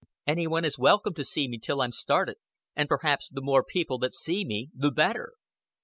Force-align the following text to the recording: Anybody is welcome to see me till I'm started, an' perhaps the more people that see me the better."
Anybody 0.25 0.65
is 0.65 0.79
welcome 0.79 1.13
to 1.13 1.23
see 1.23 1.47
me 1.47 1.59
till 1.59 1.79
I'm 1.79 1.91
started, 1.91 2.37
an' 2.75 2.87
perhaps 2.87 3.29
the 3.29 3.39
more 3.39 3.63
people 3.63 3.99
that 3.99 4.15
see 4.15 4.43
me 4.43 4.71
the 4.73 4.89
better." 4.89 5.33